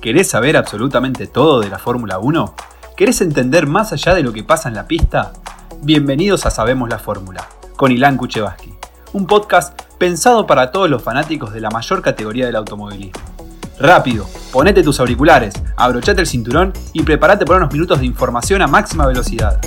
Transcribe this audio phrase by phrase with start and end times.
[0.00, 2.54] ¿Querés saber absolutamente todo de la Fórmula 1?
[2.96, 5.34] ¿Querés entender más allá de lo que pasa en la pista?
[5.82, 7.46] Bienvenidos a Sabemos la Fórmula,
[7.76, 8.72] con Ilan Kuchevaski,
[9.12, 13.20] un podcast pensado para todos los fanáticos de la mayor categoría del automovilismo.
[13.78, 18.66] Rápido, ponete tus auriculares, abrochate el cinturón y prepárate por unos minutos de información a
[18.66, 19.60] máxima velocidad.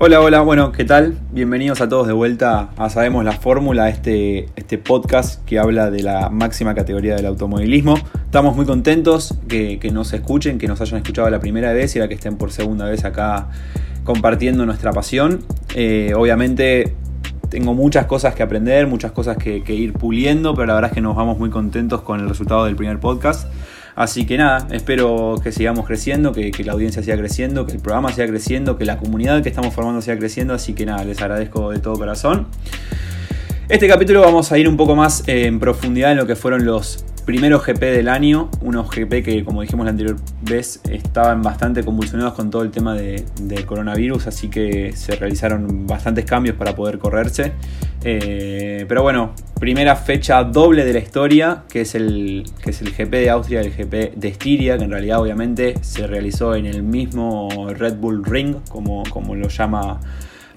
[0.00, 1.18] Hola, hola, bueno, ¿qué tal?
[1.32, 6.04] Bienvenidos a todos de vuelta a Sabemos la Fórmula, este, este podcast que habla de
[6.04, 7.96] la máxima categoría del automovilismo.
[8.24, 12.08] Estamos muy contentos que, nos escuchen, que nos hayan escuchado la primera vez y ahora
[12.10, 13.48] que estén por segunda vez acá
[14.04, 15.40] compartiendo nuestra pasión.
[15.74, 16.94] Eh, obviamente
[17.48, 20.94] tengo muchas cosas que aprender, muchas cosas que, que ir puliendo, pero la verdad es
[20.94, 23.48] que nos vamos muy contentos con el resultado del primer podcast.
[23.98, 28.12] Así que nada, espero que sigamos creciendo, que, la audiencia siga creciendo, que el programa
[28.12, 30.54] siga creciendo, que la comunidad que estamos formando siga creciendo.
[30.54, 32.46] Así que nada, les agradezco de todo corazón.
[33.68, 37.04] Este capítulo vamos a ir un poco más en profundidad en lo que fueron los
[37.28, 42.32] primeros GP del año, unos GP que como dijimos la anterior vez estaban bastante convulsionados
[42.32, 43.22] con todo el tema de,
[43.66, 47.52] coronavirus, así que se realizaron bastantes cambios para poder correrse.
[48.02, 52.94] Eh, pero bueno, primera fecha doble de la historia, que es, el, que es el
[52.94, 56.82] GP de Austria, el GP de Estiria, que en realidad obviamente se realizó en el
[56.82, 60.00] mismo Red Bull Ring, como, como lo llama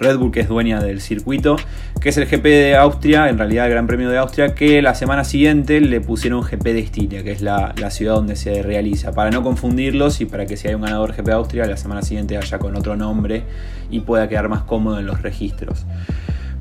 [0.02, 1.56] Red Bull, que es dueña del circuito,
[2.02, 4.96] que es el GP de Austria, en realidad el Gran Premio de Austria, que la
[4.96, 9.30] semana siguiente le pusieron GP de Estiria, que es la, ciudad donde se realiza, para
[9.30, 12.38] no confundirlos y para que si hay un ganador GP de Austria, la semana siguiente
[12.38, 13.44] haya con otro nombre
[13.90, 15.86] y pueda quedar más cómodo en los registros.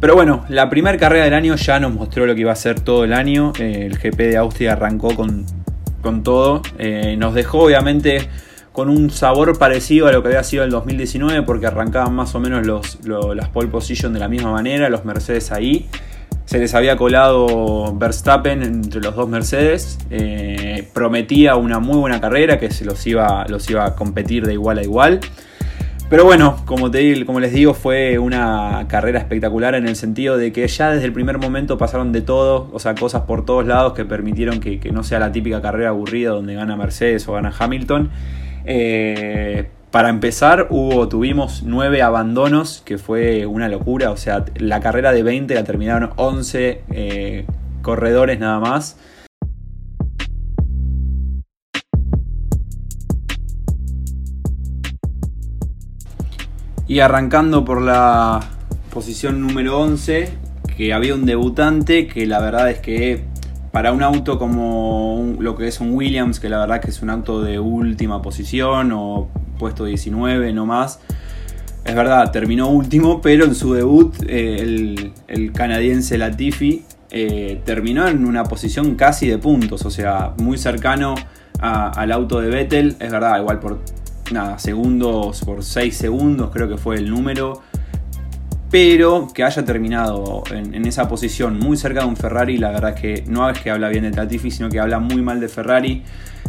[0.00, 2.80] Pero bueno, la primera carrera del año ya nos mostró lo que iba a ser
[2.80, 3.52] todo el año.
[3.58, 5.44] Eh, el GP de Austria arrancó con,
[6.00, 6.62] con todo.
[6.78, 8.28] Eh, nos dejó obviamente
[8.72, 12.40] con un sabor parecido a lo que había sido el 2019 porque arrancaban más o
[12.40, 15.88] menos los, las pole position de la misma manera, los Mercedes ahí.
[16.44, 19.98] Se les había colado Verstappen entre los dos Mercedes.
[20.10, 24.54] Eh, prometía una muy buena carrera que se los iba, los iba a competir de
[24.54, 25.20] igual a igual.
[26.08, 30.52] Pero bueno, como, te, como les digo, fue una carrera espectacular en el sentido de
[30.52, 33.92] que ya desde el primer momento pasaron de todo, o sea, cosas por todos lados
[33.92, 37.54] que permitieron que, que no sea la típica carrera aburrida donde gana Mercedes o gana
[37.56, 38.10] Hamilton.
[38.64, 44.10] Eh, para empezar, hubo, tuvimos nueve abandonos, que fue una locura.
[44.10, 47.46] O sea, la carrera de 20 la terminaron 11 eh,
[47.82, 48.98] corredores nada más.
[56.86, 58.40] Y arrancando por la
[58.92, 60.28] posición número 11,
[60.76, 63.29] que había un debutante que la verdad es que
[63.72, 67.10] para un auto como lo que es un Williams, que la verdad que es un
[67.10, 71.00] auto de última posición o puesto 19 no más,
[71.84, 78.26] es verdad, terminó último, pero en su debut eh, el, canadiense Latifi eh, terminó en
[78.26, 81.14] una posición casi de puntos, o sea, muy cercano
[81.60, 83.80] al auto de Vettel, es verdad, igual por
[84.32, 87.60] nada, segundos, por 6 segundos creo que fue el número
[88.70, 93.00] pero que haya terminado en, esa posición muy cerca de un Ferrari, la verdad es
[93.00, 96.02] que no es que habla bien de Latifi, sino que habla muy mal de Ferrari.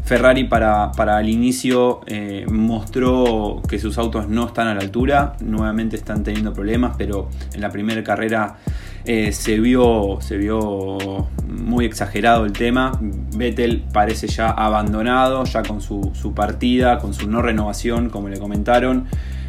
[0.04, 5.96] Ferrari para, el inicio eh, mostró que sus autos no están a la altura, nuevamente
[5.96, 8.58] están teniendo problemas, pero en la primera carrera
[9.04, 13.00] eh, se, vio, se vio muy exagerado el tema.
[13.36, 18.40] Vettel parece ya abandonado, ya con su, su partida, con su no renovación, como le
[18.40, 19.08] comentaron.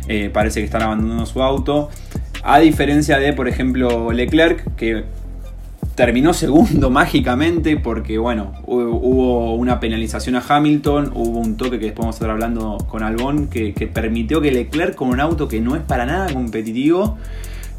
[0.08, 1.90] Eh, parece que están abandonando su auto.
[2.44, 5.04] A diferencia de, por ejemplo, Leclerc, que
[5.94, 12.04] terminó segundo mágicamente porque, bueno, hubo una penalización a Hamilton, hubo un toque que después
[12.04, 15.76] vamos a estar hablando con Albon, que, permitió que Leclerc, con un auto que no
[15.76, 17.16] es para nada competitivo,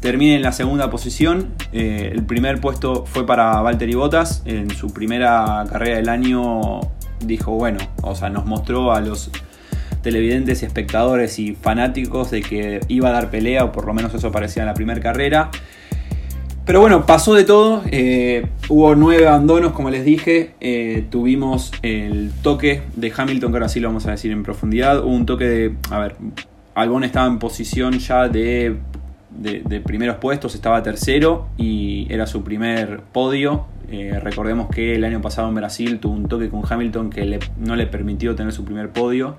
[0.00, 1.48] termine en la segunda posición.
[1.72, 4.42] Eh, el primer puesto fue para Valtteri Bottas.
[4.44, 6.80] En su primera carrera del año
[7.24, 9.30] dijo, bueno, o sea, nos mostró a los
[10.04, 14.30] televidentes espectadores y fanáticos de que iba a dar pelea, o por lo menos eso
[14.30, 15.50] parecía en la primera carrera.
[16.64, 17.82] Pero bueno, pasó de todo.
[17.90, 20.54] Eh, hubo nueve abandonos, como les dije.
[20.60, 25.04] Eh, tuvimos el toque de Hamilton, que ahora sí lo vamos a decir en profundidad.
[25.04, 25.74] Hubo un toque de.
[25.90, 26.16] A ver,
[26.74, 28.76] Albon estaba en posición ya de,
[29.30, 33.66] de, primeros puestos, estaba tercero y era su primer podio.
[33.90, 37.76] Eh, recordemos que el año pasado en Brasil tuvo un toque con Hamilton que no
[37.76, 39.36] le permitió tener su primer podio.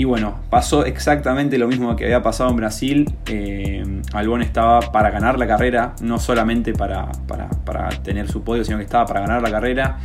[0.00, 3.12] Y bueno, pasó exactamente lo mismo que había pasado en Brasil.
[3.26, 7.10] Eh, Albon estaba para ganar la carrera, no solamente para,
[8.02, 9.98] tener su podio, sino que estaba para ganar la carrera.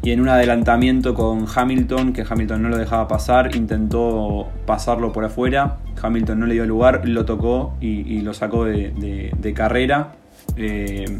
[0.00, 5.24] y en un adelantamiento con Hamilton, que Hamilton no lo dejaba pasar, intentó pasarlo por
[5.24, 10.12] afuera, Hamilton no le dio lugar, lo tocó y, lo sacó de, carrera.
[10.56, 11.18] Eh,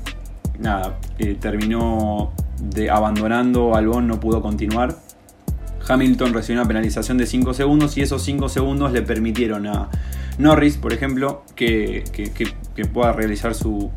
[0.60, 2.30] nada, eh, terminó
[2.60, 4.94] de, abandonando, Albon no pudo continuar.
[5.88, 9.88] Hamilton recibió una penalización de 5 segundos y esos 5 segundos le permitieron a
[10.38, 12.04] Norris, por ejemplo, que,
[12.92, 13.90] pueda realizar su,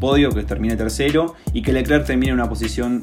[0.00, 3.00] podio, que termine tercero y que Leclerc termine en una posición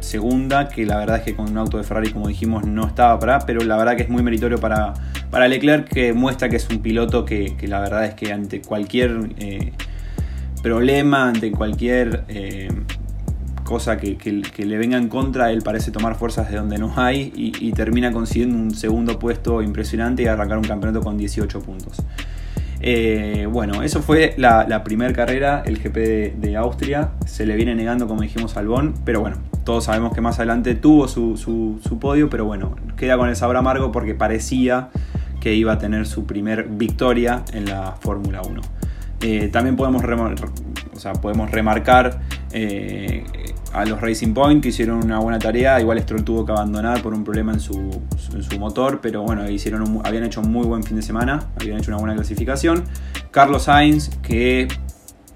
[0.00, 3.18] segunda, que la verdad es que con un auto de Ferrari, como dijimos, no estaba
[3.18, 4.94] para, pero la verdad que es muy meritorio para,
[5.30, 9.30] para Leclerc, que muestra que es un piloto que, la verdad es que ante cualquier
[9.38, 9.72] eh,
[10.62, 12.24] problema, ante cualquier...
[12.28, 12.68] Eh,
[13.68, 14.16] cosa que,
[14.56, 18.56] le venga en contra, él parece tomar fuerzas de donde no hay y, termina consiguiendo
[18.56, 22.02] un segundo puesto impresionante y arrancar un campeonato con 18 puntos.
[22.80, 27.10] Eh, bueno, eso fue la, primera carrera, el GP de, Austria.
[27.26, 30.74] Se le viene negando, como dijimos, al Bon, pero bueno, todos sabemos que más adelante
[30.74, 34.88] tuvo su, podio, pero bueno, queda con el sabor amargo porque parecía
[35.40, 38.62] que iba a tener su primer victoria en la Fórmula 1.
[39.20, 40.02] Eh, también podemos,
[41.20, 42.20] podemos remarcar
[42.52, 43.24] eh,
[43.72, 45.80] a los Racing Point que hicieron una buena tarea.
[45.80, 48.02] Igual Stroll tuvo que abandonar por un problema en su,
[48.58, 51.98] motor, pero bueno, hicieron habían hecho un muy buen fin de semana, habían hecho una
[51.98, 52.84] buena clasificación.
[53.30, 54.68] Carlos Sainz, que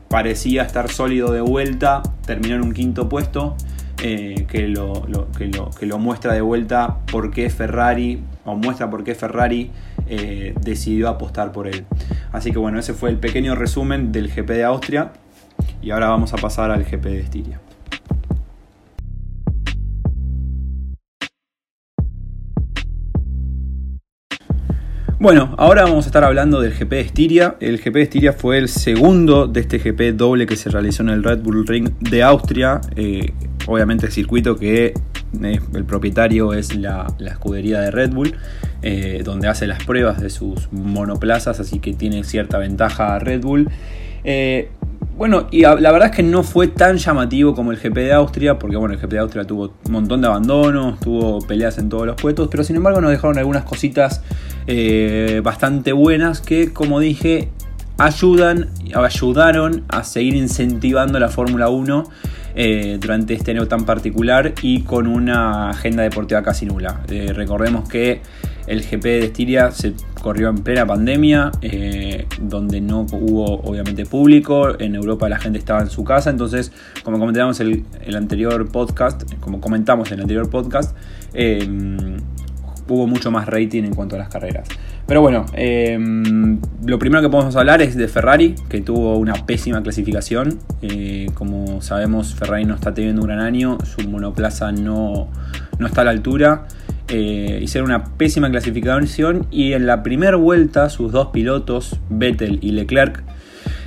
[0.09, 3.57] parecía estar sólido de vuelta, terminó en un quinto puesto.
[4.05, 5.07] Eh, que, lo,
[5.39, 9.71] que, lo, muestra de vuelta por qué Ferrari, muestra por Ferrari
[10.09, 11.85] eh, decidió apostar por él.
[12.33, 15.13] Así que bueno, ese fue el pequeño resumen del GP de Austria.
[15.83, 17.61] Y ahora vamos a pasar al GP de Estiria.
[25.23, 27.57] Bueno, ahora vamos a estar hablando del GP de Estiria.
[27.61, 31.11] El GP de Estiria fue el segundo de este GP doble que se realizó en
[31.11, 32.81] el Red Bull Ring de Austria.
[32.97, 33.33] Eh,
[33.67, 34.95] obviamente el circuito que
[35.43, 38.35] eh, el propietario es la, escudería de Red Bull,
[38.83, 43.69] eh, donde hace las pruebas de sus monoplazas, así que tiene cierta ventaja Red Bull.
[45.17, 48.59] Bueno, y la verdad es que no fue tan llamativo como el GP de Austria,
[48.59, 52.07] porque bueno, el GP de Austria tuvo un montón de abandonos, tuvo peleas en todos
[52.07, 54.23] los puestos, pero sin embargo nos dejaron algunas cositas
[54.67, 57.51] eh, bastante buenas que, como dije,
[57.99, 62.05] ayudan, ayudaron a seguir incentivando la Fórmula 1
[62.55, 67.01] eh, durante este año tan particular y con una agenda deportiva casi nula.
[67.09, 68.23] Eh, recordemos que
[68.67, 74.81] el GP de Estiria se corrió en plena pandemia, eh, donde no hubo obviamente público,
[74.81, 76.73] en Europa la gente estaba en su casa, entonces
[77.03, 80.97] como comentamos el, el anterior podcast, como comentamos en el anterior podcast,
[81.35, 81.69] eh,
[82.89, 84.69] hubo mucho más rating en cuanto a las carreras.
[85.07, 85.99] Pero bueno, eh,
[86.87, 90.61] lo primero que podemos hablar es de Ferrari, que tuvo una pésima clasificación.
[91.35, 95.29] como sabemos, Ferrari no está teniendo un gran año, su monoplaza no,
[95.79, 96.67] no está a la altura.
[97.09, 102.73] Eh, hicieron una pésima clasificación y en la primera vuelta sus dos pilotos, Vettel y
[102.73, 103.23] Leclerc,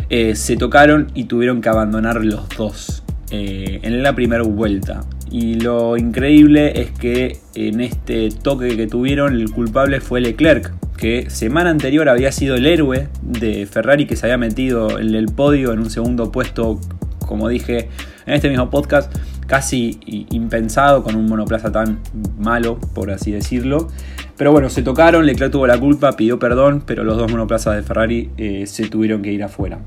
[0.10, 5.04] eh, se tocaron y tuvieron que abandonar los dos eh, en la primera vuelta.
[5.32, 11.30] Y lo increíble es que en este toque que tuvieron el culpable fue Leclerc, que
[11.30, 15.74] semana anterior había sido el héroe de Ferrari que se había metido en el podio
[15.74, 16.80] en un segundo puesto,
[17.26, 17.90] como dije
[18.28, 19.12] en este mismo podcast,
[19.48, 20.00] casi
[20.32, 22.00] impensado con un monoplaza tan
[22.38, 23.90] malo, por así decirlo.
[24.38, 27.84] Pero bueno, se tocaron, Leclerc tuvo la culpa, pidió perdón, pero los dos monoplazas de
[27.84, 29.80] Ferrari eh, se tuvieron que ir afuera.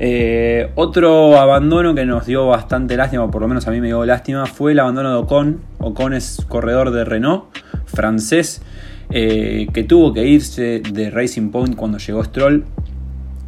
[0.00, 3.88] Eh, otro abandono que nos dio bastante lástima, o por lo menos a mí me
[3.88, 5.60] dio lástima, fue el abandono de Ocon.
[5.78, 7.44] Ocon es corredor de Renault,
[7.86, 8.62] francés,
[9.10, 12.64] eh, que tuvo que irse de Racing Point cuando llegó Stroll.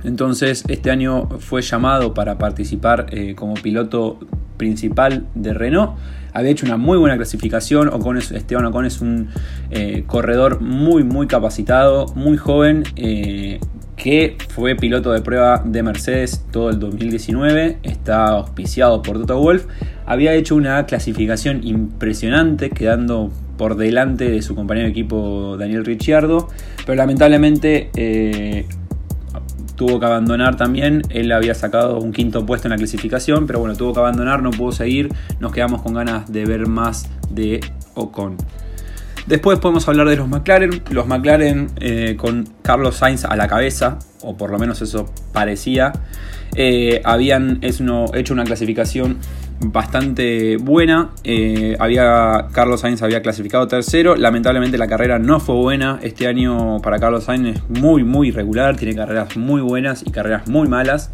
[0.05, 4.19] Entonces este año fue llamado para participar como piloto
[4.61, 5.93] principal de Renault.
[6.35, 7.89] Había hecho una muy buena clasificación.
[7.89, 9.29] Ocon Esteban Ocon es un
[9.71, 13.59] eh, corredor muy, muy capacitado, muy joven, eh,
[13.97, 17.79] que fue piloto de prueba de Mercedes todo el 2019.
[17.83, 19.65] Está auspiciado por Toto Wolf.
[20.07, 26.49] Había hecho una clasificación impresionante, quedando por delante de su compañero de equipo Daniel Ricciardo.
[26.85, 28.67] Pero lamentablemente eh,
[29.81, 31.01] tuvo que abandonar también.
[31.09, 34.51] Él había sacado un quinto puesto en la clasificación, pero bueno, tuvo que abandonar, no
[34.51, 35.09] pudo seguir.
[35.39, 37.61] Nos quedamos con ganas de ver más de
[37.95, 38.37] Ocon.
[39.27, 40.83] Después podemos hablar de los McLaren.
[40.91, 45.93] Los McLaren eh, con Carlos Sainz a la cabeza, o por lo menos eso parecía,
[46.57, 49.17] eh, habían hecho una clasificación
[49.61, 51.11] bastante buena.
[51.25, 54.17] Eh, había, Carlos Sainz había clasificado tercero.
[54.17, 55.99] Lamentablemente la carrera no fue buena.
[56.03, 58.77] Este año para Carlos Sainz es muy, muy regular.
[58.77, 61.11] Tiene carreras muy buenas y carreras muy malas.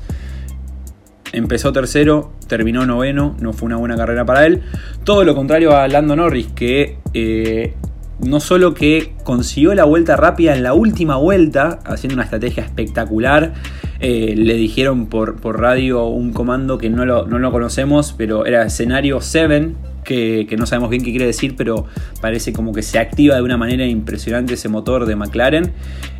[1.32, 4.62] empezó tercero, terminó noveno, no fue una buena carrera para él.
[5.04, 7.74] Todo lo contrario a Lando Norris, que eh,
[8.20, 13.52] no solo que consiguió la vuelta rápida en la última vuelta, haciendo una estrategia espectacular,
[14.00, 18.64] eh, le dijeron por, radio un comando que no lo, no lo conocemos, pero era
[18.64, 19.72] escenario 7,
[20.04, 21.86] que, no sabemos bien qué quiere decir, pero
[22.20, 25.72] parece como que se activa de una manera impresionante ese motor de McLaren.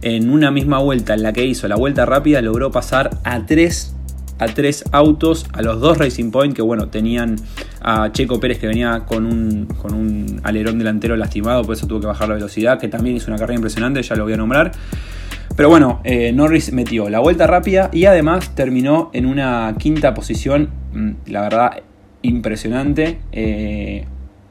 [0.02, 3.92] En una misma vuelta en la que hizo la vuelta rápida, logró pasar a tres
[4.38, 7.36] a tres autos, a los dos Racing Point, que bueno, tenían
[7.80, 12.00] a Checo Pérez que venía con un, con un alerón delantero lastimado, por eso tuvo
[12.00, 14.72] que bajar la velocidad, que también hizo una carrera impresionante, ya lo voy a nombrar.
[15.56, 20.68] Pero bueno, eh, Norris metió la vuelta rápida y además terminó en una quinta posición,
[20.92, 21.82] mm, la verdad,
[22.20, 23.18] impresionante.
[23.32, 24.04] Eh,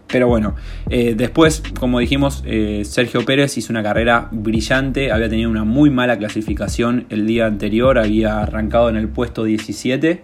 [0.08, 0.56] pero bueno,
[0.90, 2.44] eh, después, como dijimos,
[2.84, 7.98] Sergio Pérez hizo una carrera brillante, había tenido una muy mala clasificación el día anterior,
[7.98, 10.24] había arrancado en el puesto 17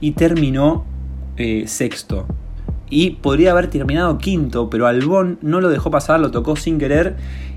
[0.00, 0.84] y terminó
[1.66, 2.26] sexto.
[2.90, 7.16] Y podría haber terminado quinto, pero Albón no lo dejó pasar, lo tocó sin querer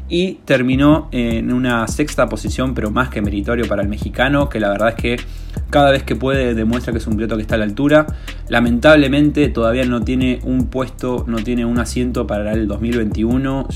[0.09, 4.69] y terminó en una sexta posición, pero más que meritorio para el mexicano, que la
[4.69, 5.17] verdad es que
[5.69, 8.05] cada vez que puede demuestra que es un piloto que está a la altura.
[8.49, 13.67] Lamentablemente todavía no tiene un puesto, no tiene un asiento para el 2021.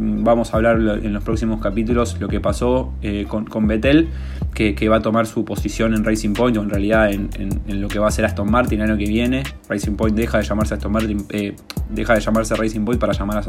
[0.00, 4.08] Vamos a hablar en los próximos capítulos lo que pasó eh, con, con Vettel,
[4.54, 7.28] que, va a tomar su posición en Racing Point, o en realidad en,
[7.68, 9.42] lo que va a ser Aston Martin el año que viene.
[9.68, 11.54] Racing Point deja de llamarse Aston Martin, eh,
[11.90, 13.44] deja de llamarse Racing Point para, llamar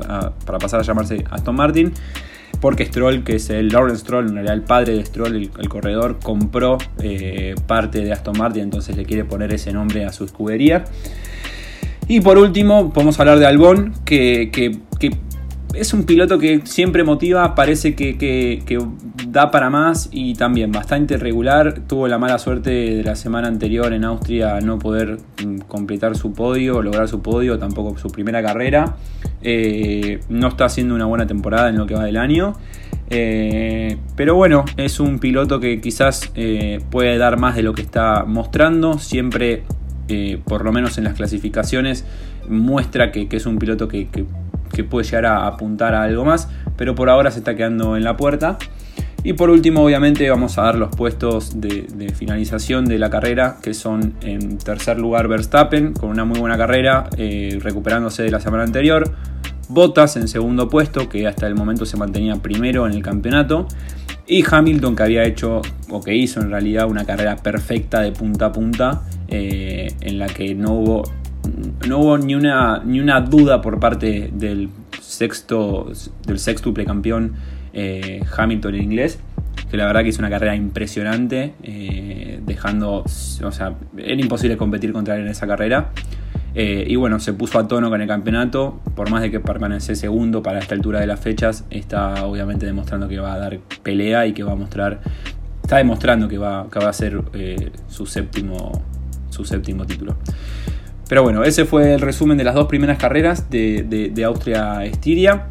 [0.46, 1.94] para pasar a llamarse Aston Martin
[2.60, 6.20] porque Stroll, que es el Lawrence Stroll, en realidad el padre de Stroll, el, corredor,
[6.22, 10.84] compró eh, parte de Aston Martin, entonces le quiere poner ese nombre a su escudería.
[12.08, 14.52] Y por último, podemos hablar de Albón, que
[15.74, 18.84] es un piloto que siempre motiva, parece que,
[19.28, 21.82] da para más y también bastante regular.
[21.88, 26.34] Tuvo la mala suerte de la semana anterior en Austria no poder mm, completar su
[26.34, 28.96] podio, lograr su podio, tampoco su primera carrera.
[29.42, 32.54] Eh, no está haciendo una buena temporada en lo que va del año.
[33.10, 37.82] Eh, pero bueno, es un piloto que quizás eh, puede dar más de lo que
[37.82, 39.00] está mostrando.
[39.00, 39.64] Siempre,
[40.44, 42.06] por lo menos en las clasificaciones,
[42.50, 44.26] muestra que, es un piloto que que
[44.84, 48.18] puede llegar a apuntar a algo más, pero por ahora se está quedando en la
[48.18, 48.58] puerta.
[49.24, 53.76] Y por último, obviamente, vamos a dar los puestos de, finalización de la carrera, que
[53.76, 58.64] son en tercer lugar Verstappen, con una muy buena carrera, eh, recuperándose de la semana
[58.64, 59.12] anterior.
[59.70, 63.68] Bottas en segundo puesto, que hasta el momento se mantenía primero en el campeonato.
[64.26, 68.48] Y Hamilton, que había hecho, o que hizo en realidad, una carrera perfecta de punta
[68.48, 71.04] a punta, eh, en la que no hubo
[71.88, 74.70] no hubo ni una, ni una duda por parte del
[75.00, 75.92] sexto
[76.26, 77.34] del sextuple campeón
[77.74, 79.20] eh, Hamilton en inglés
[79.70, 84.92] que la verdad que hizo una carrera impresionante eh, dejando o sea era imposible competir
[84.94, 85.92] contra él en esa carrera.
[86.54, 88.82] Eh, y bueno se puso a tono con el campeonato.
[88.96, 93.08] Por más de que permanece segundo para esta altura de las fechas está obviamente demostrando
[93.08, 95.00] que va a dar pelea y que va a mostrar
[95.64, 97.22] está demostrando que va, que va a ser
[97.88, 98.84] su séptimo
[99.30, 100.18] su séptimo título
[101.12, 105.48] pero bueno, ese fue el resumen de las dos primeras carreras de, Austria-Estiria.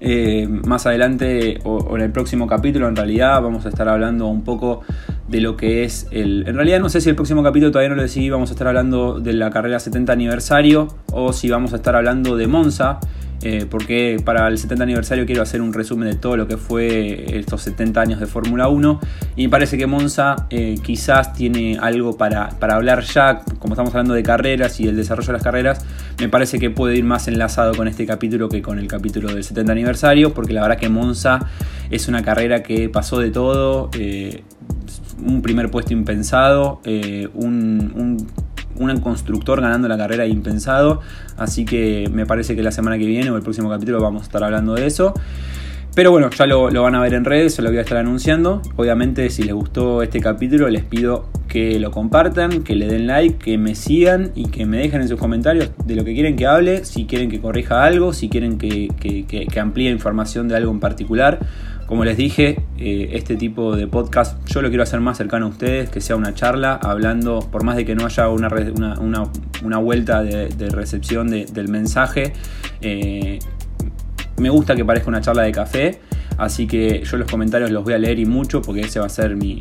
[0.00, 4.44] Eh, más adelante o, en el próximo capítulo en realidad vamos a estar hablando un
[4.44, 4.80] poco
[5.28, 6.46] de lo que es el...
[6.48, 8.66] En realidad no sé si el próximo capítulo todavía no lo decidí, vamos a estar
[8.66, 13.00] hablando de la carrera 70 aniversario o si vamos a estar hablando de Monza.
[13.40, 17.38] Eh, porque para el 70 aniversario quiero hacer un resumen de todo lo que fue
[17.38, 19.00] estos 70 años de Fórmula 1
[19.36, 24.14] y me parece que Monza eh, quizás tiene algo para, hablar ya, como estamos hablando
[24.14, 25.86] de carreras y el desarrollo de las carreras,
[26.18, 29.44] me parece que puede ir más enlazado con este capítulo que con el capítulo del
[29.44, 31.46] 70 aniversario, porque la verdad que Monza
[31.90, 34.42] es una carrera que pasó de todo, eh,
[35.24, 36.80] un primer puesto impensado,
[37.34, 38.26] un
[38.78, 41.00] un constructor ganando la carrera impensado.
[41.36, 44.24] Así que me parece que la semana que viene o el próximo capítulo vamos a
[44.24, 45.14] estar hablando de eso.
[45.94, 48.62] Pero bueno, ya lo, van a ver en redes, se lo voy a estar anunciando.
[48.76, 53.38] Obviamente, si les gustó este capítulo, les pido que lo compartan, que le den like,
[53.38, 56.46] que me sigan y que me dejen en sus comentarios de lo que quieren que
[56.46, 61.40] hable, si quieren que corrija algo, si quieren que, amplíe información de algo en particular.
[61.86, 65.48] Como les dije, eh, este tipo de podcast yo lo quiero hacer más cercano a
[65.48, 68.50] ustedes, que sea una charla, hablando, por más de que no haya una,
[69.62, 72.34] una, vuelta de, recepción del mensaje,
[72.82, 73.38] eh,
[74.36, 76.00] me gusta que parezca una charla de café,
[76.38, 79.10] Así que yo los comentarios los voy a leer y mucho porque ese va a
[79.10, 79.58] ser mi,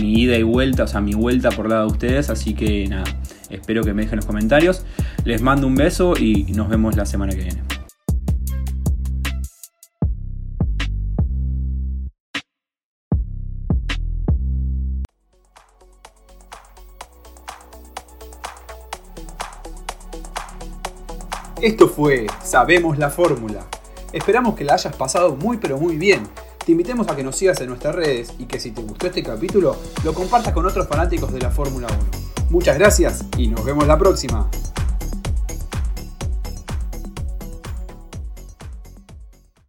[0.00, 2.30] ida y vuelta, o sea, mi vuelta por lado de ustedes.
[2.30, 3.04] Así que nada,
[3.48, 4.84] espero que me dejen los comentarios.
[5.24, 7.62] Les mando un beso y nos vemos la semana que viene.
[21.62, 23.66] Esto fue Sabemos la Fórmula,
[24.16, 26.22] Esperamos que la hayas pasado muy pero muy bien.
[26.64, 29.22] Te invitemos a que nos sigas en nuestras redes y que si te gustó este
[29.22, 32.48] capítulo lo compartas con otros fanáticos de la Fórmula 1.
[32.48, 34.48] Muchas gracias y nos vemos la próxima.